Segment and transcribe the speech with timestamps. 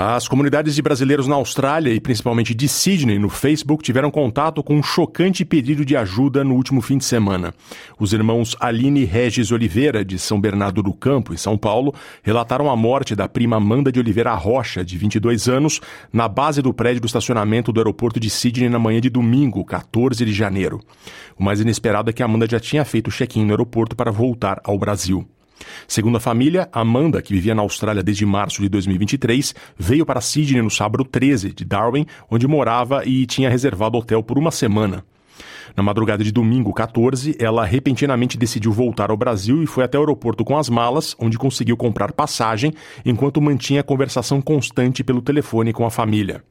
[0.00, 4.76] As comunidades de brasileiros na Austrália e principalmente de Sydney no Facebook tiveram contato com
[4.76, 7.52] um chocante pedido de ajuda no último fim de semana.
[7.98, 11.92] Os irmãos Aline Regis Oliveira, de São Bernardo do Campo, em São Paulo,
[12.22, 15.80] relataram a morte da prima Amanda de Oliveira Rocha, de 22 anos,
[16.12, 20.24] na base do prédio do estacionamento do aeroporto de Sydney na manhã de domingo, 14
[20.24, 20.80] de janeiro.
[21.36, 24.78] O mais inesperado é que Amanda já tinha feito check-in no aeroporto para voltar ao
[24.78, 25.28] Brasil.
[25.86, 30.62] Segundo a família, Amanda, que vivia na Austrália desde março de 2023, veio para Sydney
[30.62, 35.04] no sábado 13 de Darwin, onde morava e tinha reservado hotel por uma semana.
[35.76, 40.00] Na madrugada de domingo 14, ela repentinamente decidiu voltar ao Brasil e foi até o
[40.00, 42.72] aeroporto com as malas, onde conseguiu comprar passagem,
[43.04, 46.42] enquanto mantinha conversação constante pelo telefone com a família.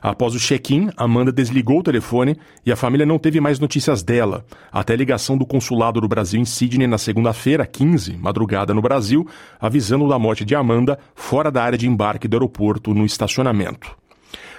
[0.00, 4.44] Após o check-in, Amanda desligou o telefone e a família não teve mais notícias dela,
[4.72, 9.26] até a ligação do consulado do Brasil em Sydney na segunda-feira, 15, madrugada no Brasil,
[9.60, 13.96] avisando da morte de Amanda fora da área de embarque do aeroporto no estacionamento.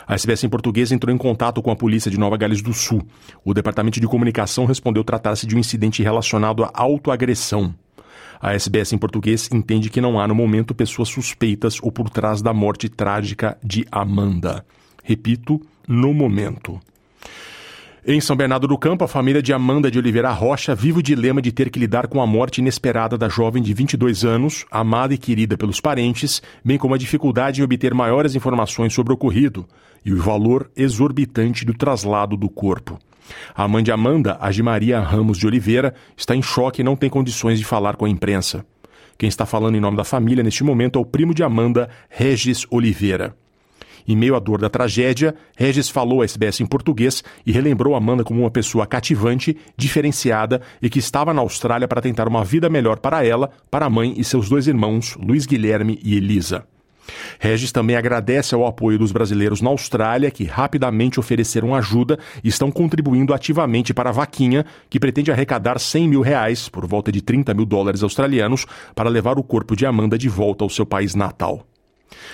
[0.09, 3.05] A SBS em português entrou em contato com a polícia de Nova Gales do Sul.
[3.45, 7.75] O departamento de comunicação respondeu tratar-se de um incidente relacionado à autoagressão.
[8.41, 12.41] A SBS em português entende que não há no momento pessoas suspeitas ou por trás
[12.41, 14.65] da morte trágica de Amanda.
[15.09, 16.79] Repito, no momento.
[18.05, 21.41] Em São Bernardo do Campo, a família de Amanda de Oliveira Rocha vive o dilema
[21.41, 25.17] de ter que lidar com a morte inesperada da jovem de 22 anos, amada e
[25.17, 29.65] querida pelos parentes, bem como a dificuldade em obter maiores informações sobre o ocorrido
[30.05, 32.99] e o valor exorbitante do traslado do corpo.
[33.55, 37.57] A mãe de Amanda, Agimaria Ramos de Oliveira, está em choque e não tem condições
[37.57, 38.63] de falar com a imprensa.
[39.17, 42.67] Quem está falando em nome da família neste momento é o primo de Amanda, Regis
[42.69, 43.35] Oliveira.
[44.07, 48.23] Em meio à dor da tragédia, Regis falou a SBS em português e relembrou Amanda
[48.23, 52.99] como uma pessoa cativante, diferenciada e que estava na Austrália para tentar uma vida melhor
[52.99, 56.65] para ela, para a mãe e seus dois irmãos, Luiz Guilherme e Elisa.
[57.39, 62.71] Regis também agradece ao apoio dos brasileiros na Austrália, que rapidamente ofereceram ajuda e estão
[62.71, 67.53] contribuindo ativamente para a vaquinha, que pretende arrecadar 100 mil reais, por volta de 30
[67.53, 71.65] mil dólares australianos, para levar o corpo de Amanda de volta ao seu país natal.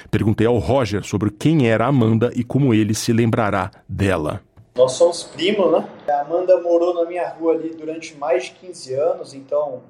[0.10, 4.42] Perguntei ao Roger sobre quem era Amanda e como ele se lembrará dela.
[4.76, 5.88] Nós somos primos, né?
[6.10, 9.84] A Amanda morou na minha rua ali durante mais de 15 anos, então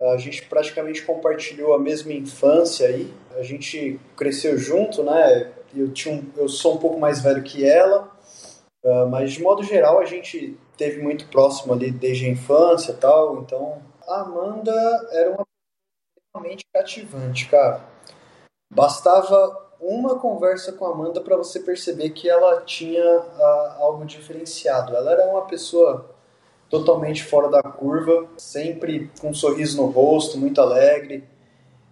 [0.00, 3.12] a gente praticamente compartilhou a mesma infância aí.
[3.36, 5.52] A gente cresceu junto, né?
[5.74, 8.10] Eu, tinha um, eu sou um pouco mais velho que ela,
[8.84, 12.96] ah, mas de modo geral a gente teve muito próximo ali desde a infância e
[12.96, 13.40] tal.
[13.42, 14.72] Então a Amanda
[15.12, 15.46] era uma
[16.34, 17.84] realmente cativante, cara.
[18.70, 24.94] Bastava uma conversa com a Amanda para você perceber que ela tinha uh, algo diferenciado.
[24.94, 26.10] Ela era uma pessoa
[26.68, 31.24] totalmente fora da curva, sempre com um sorriso no rosto, muito alegre.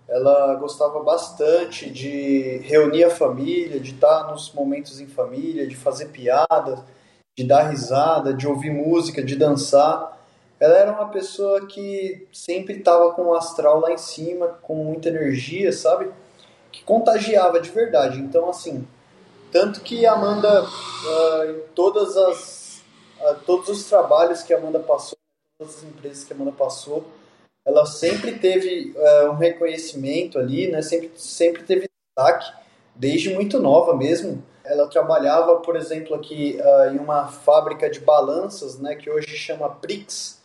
[0.09, 6.07] Ela gostava bastante de reunir a família, de estar nos momentos em família, de fazer
[6.07, 6.81] piadas,
[7.37, 10.17] de dar risada, de ouvir música, de dançar.
[10.61, 15.09] Ela era uma pessoa que sempre estava com o astral lá em cima, com muita
[15.09, 16.11] energia, sabe?
[16.77, 18.19] Que contagiava de verdade.
[18.19, 18.87] Então, assim,
[19.51, 22.83] tanto que a Amanda, uh, em todas as,
[23.19, 25.17] uh, todos os trabalhos que a Amanda passou,
[25.59, 27.03] todas as empresas que a Amanda passou,
[27.65, 30.83] ela sempre teve uh, um reconhecimento ali, né?
[30.83, 32.53] Sempre, sempre teve destaque,
[32.95, 34.45] desde muito nova mesmo.
[34.63, 36.59] Ela trabalhava, por exemplo, aqui
[36.93, 38.97] em uma fábrica de balanças, né?
[38.97, 40.43] Que hoje chama Prix,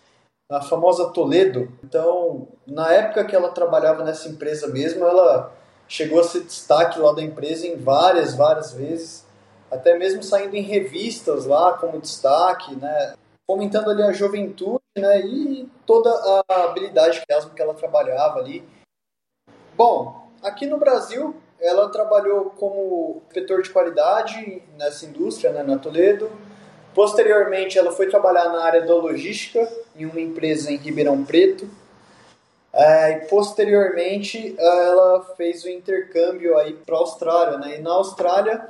[0.50, 1.70] a famosa Toledo.
[1.84, 5.52] Então, na época que ela trabalhava nessa empresa mesmo, ela
[5.91, 9.25] chegou a ser destaque lá da empresa em várias, várias vezes,
[9.69, 13.13] até mesmo saindo em revistas lá como destaque, né?
[13.46, 15.19] Fomentando ali a juventude, né?
[15.19, 16.09] E toda
[16.47, 18.63] a habilidade que ela trabalhava ali.
[19.75, 26.32] Bom, aqui no Brasil, ela trabalhou como inspetor de qualidade nessa indústria, né, na Toledo.
[26.96, 31.70] Posteriormente, ela foi trabalhar na área da logística em uma empresa em Ribeirão Preto.
[32.73, 37.78] É, e posteriormente ela fez o intercâmbio aí para a Austrália, né?
[37.78, 38.70] E na Austrália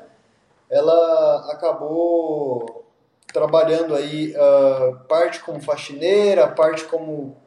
[0.70, 2.86] ela acabou
[3.32, 7.38] trabalhando aí uh, parte como faxineira, parte como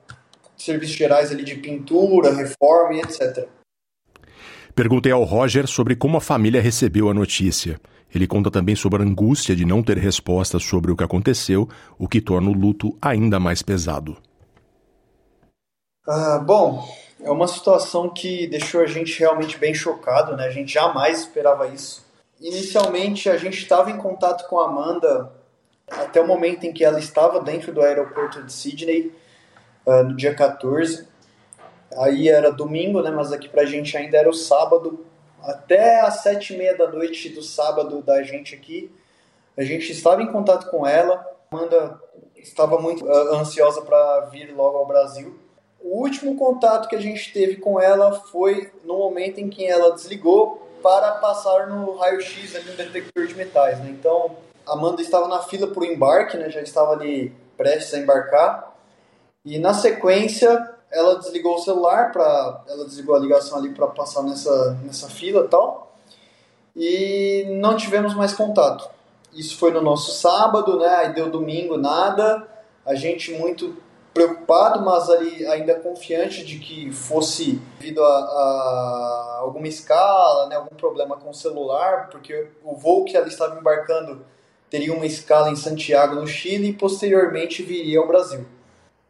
[0.57, 3.49] serviços gerais ali de pintura, reforma e etc.
[4.75, 7.81] Perguntei ao Roger sobre como a família recebeu a notícia.
[8.15, 11.69] Ele conta também sobre a angústia de não ter respostas sobre o que aconteceu,
[11.99, 14.17] o que torna o luto ainda mais pesado.
[16.07, 16.87] Ah, bom,
[17.23, 20.45] é uma situação que deixou a gente realmente bem chocado, né?
[20.45, 22.05] A gente jamais esperava isso.
[22.39, 25.33] inicialmente a gente estava em contato com a Amanda
[25.91, 29.15] até o momento em que ela estava dentro do aeroporto de Sydney,
[29.87, 31.09] uh, no dia 14.
[31.97, 33.11] Aí era domingo, né?
[33.11, 35.07] Mas aqui pra gente ainda era o sábado.
[35.43, 38.91] Até às sete e meia da noite do sábado da gente aqui,
[39.57, 41.25] a gente estava em contato com ela.
[41.51, 41.99] Amanda
[42.37, 45.44] estava muito uh, ansiosa para vir logo ao Brasil.
[45.85, 49.93] O último contato que a gente teve com ela foi no momento em que ela
[49.93, 53.79] desligou para passar no raio-x ali no detector de metais.
[53.81, 53.91] Né?
[53.91, 54.35] Então,
[54.67, 56.49] Amanda estava na fila para o embarque, né?
[56.49, 58.75] já estava ali prestes a embarcar.
[59.45, 64.23] E na sequência, ela desligou o celular, pra, ela desligou a ligação ali para passar
[64.23, 65.95] nessa, nessa fila tal.
[66.75, 68.89] E não tivemos mais contato.
[69.35, 70.89] Isso foi no nosso sábado, né?
[70.89, 72.49] Aí deu domingo, nada.
[72.87, 73.77] A gente muito
[74.15, 80.77] preocupado, mas ali ainda confiante de que fosse devido a, a, alguma escala, né, algum
[80.77, 84.25] problema com o celular, porque o voo que ela estava embarcando
[84.71, 88.47] teria uma escala em Santiago, no Chile, e posteriormente viria ao Brasil.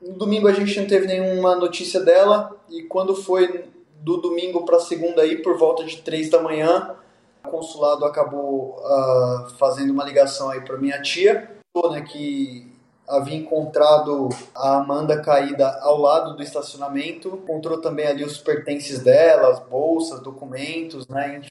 [0.01, 3.71] No domingo a gente não teve nenhuma notícia dela, e quando foi
[4.01, 6.97] do domingo para segunda aí, por volta de três da manhã,
[7.45, 11.51] o consulado acabou uh, fazendo uma ligação aí para minha tia,
[11.91, 12.74] né, que
[13.09, 19.49] havia encontrado a Amanda caída ao lado do estacionamento, encontrou também ali os pertences dela,
[19.49, 21.43] as bolsas, documentos, né?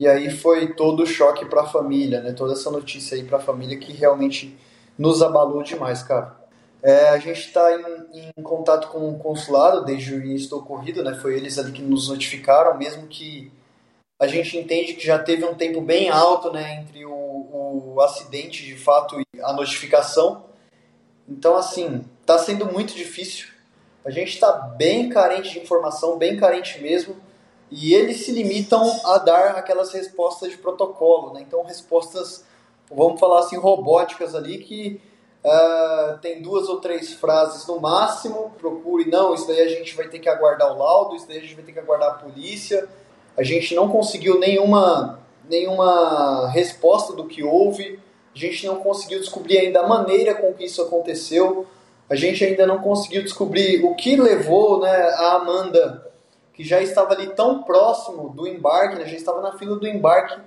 [0.00, 2.32] E aí foi todo o choque para a família, né?
[2.32, 4.56] Toda essa notícia aí para a família que realmente
[4.98, 6.40] nos abalou demais, cara.
[6.82, 11.04] É, a gente está em, em, contato com o consulado desde o início do ocorrido,
[11.04, 11.14] né?
[11.14, 13.52] Foi eles ali que nos notificaram, mesmo que
[14.22, 18.64] a gente entende que já teve um tempo bem alto, né, entre o, o acidente
[18.64, 20.44] de fato e a notificação.
[21.32, 23.48] Então, assim, está sendo muito difícil.
[24.04, 27.16] A gente está bem carente de informação, bem carente mesmo.
[27.70, 31.40] E eles se limitam a dar aquelas respostas de protocolo, né?
[31.40, 32.44] Então, respostas,
[32.90, 35.00] vamos falar assim, robóticas ali, que
[35.42, 38.52] uh, tem duas ou três frases no máximo.
[38.58, 41.40] Procure, não, isso daí a gente vai ter que aguardar o laudo, isso daí a
[41.40, 42.86] gente vai ter que aguardar a polícia.
[43.34, 45.18] A gente não conseguiu nenhuma,
[45.48, 47.98] nenhuma resposta do que houve.
[48.34, 51.66] A gente não conseguiu descobrir ainda a maneira com que isso aconteceu.
[52.08, 56.10] A gente ainda não conseguiu descobrir o que levou né, a Amanda,
[56.54, 60.40] que já estava ali tão próximo do embarque, né, já estava na fila do embarque.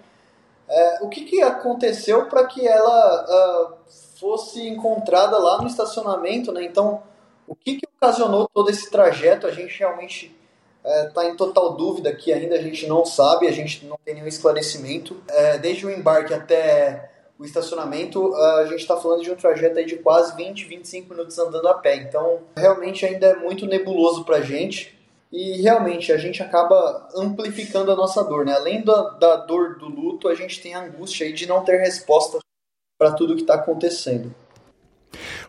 [0.68, 3.74] É, o que, que aconteceu para que ela uh,
[4.20, 6.52] fosse encontrada lá no estacionamento?
[6.52, 6.64] Né?
[6.64, 7.04] Então,
[7.48, 9.46] o que, que ocasionou todo esse trajeto?
[9.46, 10.36] A gente realmente
[10.84, 14.16] está é, em total dúvida aqui ainda, a gente não sabe, a gente não tem
[14.16, 15.18] nenhum esclarecimento.
[15.28, 19.86] É, desde o embarque até o estacionamento, a gente está falando de um trajeto aí
[19.86, 21.98] de quase 20, 25 minutos andando a pé.
[21.98, 24.96] Então, realmente ainda é muito nebuloso para a gente.
[25.32, 28.54] E realmente a gente acaba amplificando a nossa dor, né?
[28.54, 31.78] Além da, da dor do luto, a gente tem a angústia aí de não ter
[31.78, 32.40] resposta
[32.98, 34.34] para tudo que está acontecendo.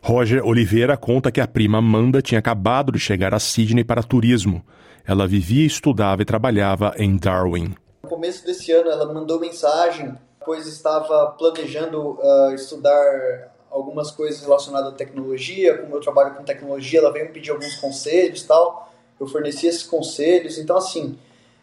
[0.02, 4.64] Roger Oliveira conta que a prima Amanda tinha acabado de chegar a Sydney para turismo.
[5.06, 7.74] Ela vivia, estudava e trabalhava em Darwin.
[8.02, 14.92] No começo desse ano, ela mandou mensagem pois estava planejando uh, estudar algumas coisas relacionadas
[14.92, 19.26] à tecnologia, como eu trabalho com tecnologia, ela veio me pedir alguns conselhos tal, eu
[19.26, 21.18] forneci esses conselhos, então assim,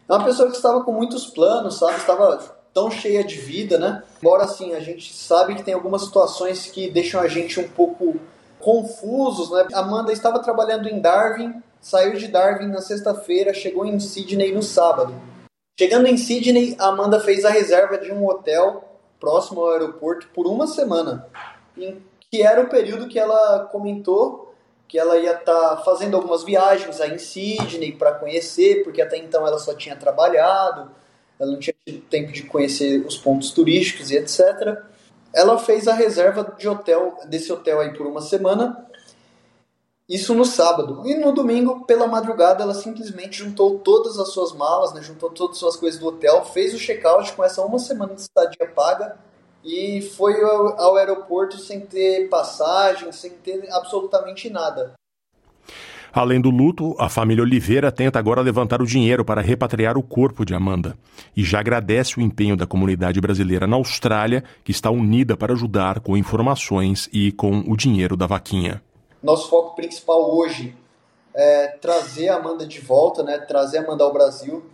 [0.08, 2.38] é uma pessoa que estava com muitos planos, sabe, estava
[2.74, 6.92] tão cheia de vida, né, embora assim, a gente sabe que tem algumas situações que
[6.92, 8.20] deixam a gente um pouco
[8.60, 14.54] confusos, né, Amanda estava trabalhando em Darwin, saiu de Darwin na sexta-feira, chegou em Sydney
[14.54, 15.14] no sábado,
[15.78, 18.84] Chegando em Sydney, Amanda fez a reserva de um hotel
[19.20, 21.28] próximo ao aeroporto por uma semana,
[21.76, 24.54] em que era o período que ela comentou
[24.94, 29.18] que ela ia estar tá fazendo algumas viagens aí em Sydney para conhecer, porque até
[29.18, 30.92] então ela só tinha trabalhado,
[31.40, 34.84] ela não tinha tido tempo de conhecer os pontos turísticos e etc.
[35.34, 38.88] Ela fez a reserva de hotel desse hotel aí por uma semana
[40.08, 41.02] isso no sábado.
[41.06, 45.56] E no domingo, pela madrugada, ela simplesmente juntou todas as suas malas, né, juntou todas
[45.56, 49.18] as suas coisas do hotel, fez o check-out com essa uma semana de estadia paga
[49.64, 54.94] e foi ao, ao aeroporto sem ter passagem, sem ter absolutamente nada.
[56.12, 60.46] Além do luto, a família Oliveira tenta agora levantar o dinheiro para repatriar o corpo
[60.46, 60.96] de Amanda
[61.36, 66.02] e já agradece o empenho da comunidade brasileira na Austrália, que está unida para ajudar
[66.02, 68.80] com informações e com o dinheiro da vaquinha.
[69.24, 70.76] Nosso foco principal hoje
[71.34, 73.38] é trazer a Amanda de volta, né?
[73.38, 74.66] trazer a Amanda ao Brasil,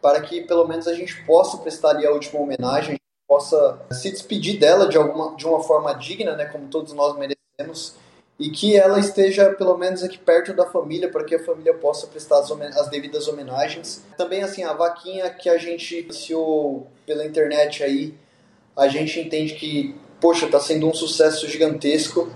[0.00, 4.10] para que pelo menos a gente possa prestar ali a última homenagem, a possa se
[4.10, 6.46] despedir dela de, alguma, de uma forma digna, né?
[6.46, 7.94] como todos nós merecemos,
[8.38, 12.06] e que ela esteja pelo menos aqui perto da família para que a família possa
[12.06, 14.02] prestar as, as, devidas homenagens.
[14.16, 18.14] Também assim, a vaquinha que a gente iniciou pela internet aí,
[18.74, 22.32] a gente entende que, poxa, está sendo um sucesso gigantesco.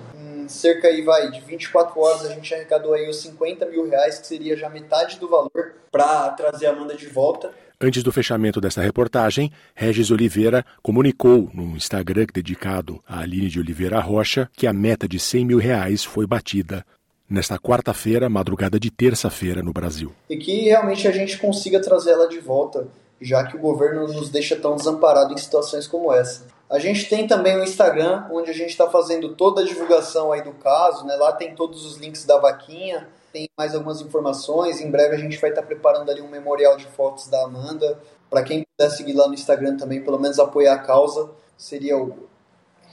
[0.54, 4.26] Cerca aí, vai, de 24 horas a gente arrecadou aí os 50 mil reais, que
[4.26, 7.50] seria já metade do valor, para trazer a Amanda de volta.
[7.80, 14.00] Antes do fechamento desta reportagem, Regis Oliveira comunicou no Instagram dedicado a Aline de Oliveira
[14.00, 16.86] Rocha que a meta de 100 mil reais foi batida
[17.28, 20.12] nesta quarta-feira, madrugada de terça-feira no Brasil.
[20.30, 22.86] E que realmente a gente consiga trazer ela de volta,
[23.20, 26.46] já que o governo nos deixa tão desamparado em situações como essa.
[26.68, 30.42] A gente tem também o Instagram, onde a gente está fazendo toda a divulgação aí
[30.42, 31.14] do caso, né?
[31.14, 34.80] Lá tem todos os links da vaquinha, tem mais algumas informações.
[34.80, 38.00] Em breve a gente vai estar preparando ali um memorial de fotos da Amanda.
[38.30, 42.28] Para quem puder seguir lá no Instagram também, pelo menos apoiar a causa, seria o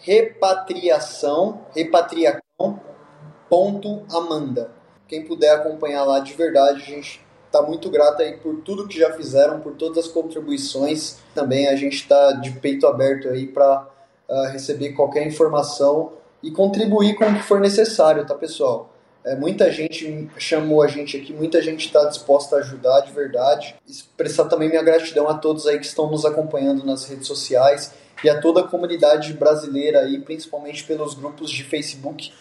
[0.02, 4.72] repatriação, repatriação.amanda.
[5.08, 8.98] Quem puder acompanhar lá de verdade, a gente está muito grato aí por tudo que
[8.98, 11.18] já fizeram, por todas as contribuições.
[11.36, 13.88] Também a gente está de peito aberto aí para
[14.30, 18.90] uh, ah, receber qualquer informação e contribuir com o que for necessário, tá, pessoal?
[19.24, 23.76] É, muita gente chamou a gente aqui, muita gente está disposta a ajudar de verdade.
[23.88, 27.94] Expressar também minha gratidão a todos aí que estão nos acompanhando nas redes sociais
[28.24, 32.32] e a toda a comunidade brasileira aí, principalmente pelos grupos de Facebook,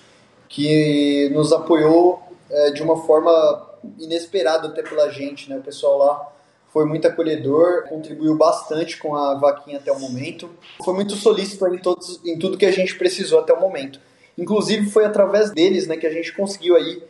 [0.49, 5.57] que nos apoiou é, de uma forma inesperada até pela gente, né?
[5.57, 6.33] O pessoal lá
[6.73, 10.49] foi muito acolhedor, contribuiu bastante com a vaquinha até o momento.
[10.85, 14.01] Foi muito solícito em, todos, em tudo que a gente precisou até o momento.
[14.39, 17.03] Inclusive foi através deles né, que a gente conseguiu aí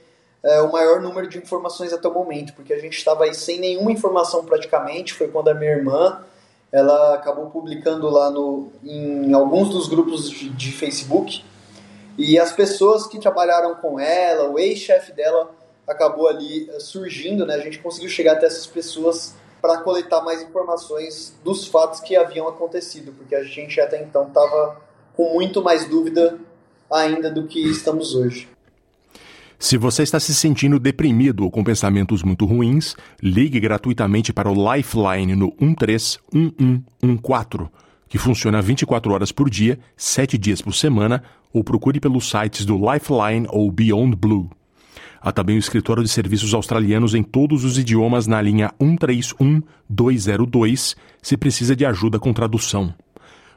[0.42, 3.61] é, o maior número de informações até o momento, porque a gente estava aí sem
[3.61, 5.12] nenhuma informação praticamente.
[5.12, 6.23] Foi quando a minha irmã
[6.73, 11.42] ela acabou publicando lá no, em alguns dos grupos de, de Facebook
[12.19, 15.50] e as pessoas que trabalharam com ela, o ex-chefe dela
[15.87, 17.55] acabou ali é, surgindo, né?
[17.55, 22.49] A gente conseguiu chegar até essas pessoas para coletar mais informações dos fatos que haviam
[22.49, 24.81] acontecido, porque a gente até então estava
[25.14, 26.38] com muito mais dúvida
[26.90, 28.49] ainda do que estamos hoje.
[29.59, 34.75] Se você está se sentindo deprimido ou com pensamentos muito ruins, ligue gratuitamente para o
[34.75, 37.69] Lifeline no 131114,
[38.09, 42.76] que funciona 24 horas por dia, 7 dias por semana, ou procure pelos sites do
[42.76, 44.50] Lifeline ou Beyond Blue.
[45.21, 51.37] Há também o escritório de serviços australianos em todos os idiomas na linha 131202, se
[51.37, 52.95] precisa de ajuda com tradução.